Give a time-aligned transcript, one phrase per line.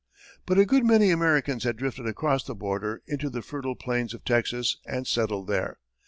[0.47, 4.25] But a good many Americans had drifted across the border into the fertile plains of
[4.25, 5.77] Texas, and settled there.